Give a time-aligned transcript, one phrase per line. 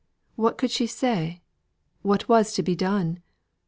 [0.35, 1.43] What could she say?
[2.01, 3.21] What was to be done?